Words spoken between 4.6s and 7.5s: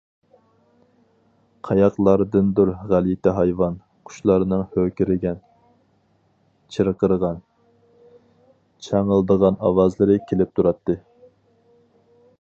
ھۆركىرىگەن، چىرقىرىغان،